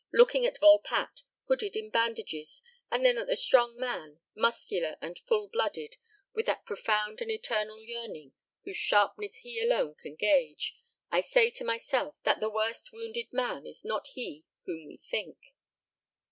Looking 0.11 0.47
at 0.47 0.57
Volpatte, 0.57 1.21
hooded 1.47 1.75
in 1.75 1.91
bandages, 1.91 2.63
and 2.89 3.05
then 3.05 3.19
at 3.19 3.27
the 3.27 3.35
strong 3.35 3.77
man, 3.77 4.19
muscular 4.33 4.97
and 4.99 5.19
full 5.19 5.47
blooded, 5.47 5.95
with 6.33 6.47
that 6.47 6.65
profound 6.65 7.21
and 7.21 7.29
eternal 7.29 7.79
yearning 7.79 8.33
whose 8.63 8.77
sharpness 8.77 9.35
he 9.35 9.61
alone 9.61 9.93
can 9.93 10.15
gauge, 10.15 10.75
I 11.11 11.21
say 11.21 11.51
to 11.51 11.63
myself 11.63 12.15
that 12.23 12.39
the 12.39 12.49
worst 12.49 12.91
wounded 12.91 13.31
man 13.31 13.67
is 13.67 13.85
not 13.85 14.07
he 14.15 14.47
whom 14.65 14.87
we 14.87 14.97
think. 14.97 15.53